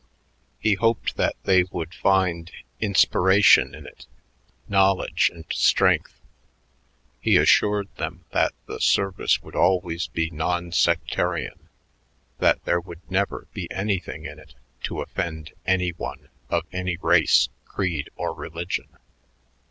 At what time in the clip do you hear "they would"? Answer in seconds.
1.43-1.93